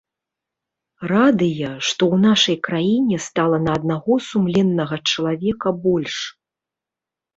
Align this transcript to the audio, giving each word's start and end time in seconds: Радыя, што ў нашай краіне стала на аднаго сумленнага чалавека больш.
Радыя, 1.11 1.69
што 1.89 2.03
ў 2.13 2.15
нашай 2.27 2.57
краіне 2.67 3.19
стала 3.27 3.57
на 3.69 3.75
аднаго 3.81 4.13
сумленнага 4.29 4.95
чалавека 5.11 5.67
больш. 5.85 6.15